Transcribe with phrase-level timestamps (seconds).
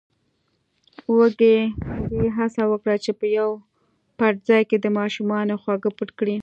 [1.17, 1.55] وزې
[2.37, 3.49] هڅه وکړه چې په يو
[4.17, 6.37] پټ ځای کې د ماشومانو خواږه پټ کړي.